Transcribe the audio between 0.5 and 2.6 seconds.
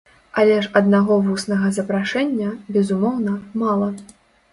ж аднаго вуснага запрашэння,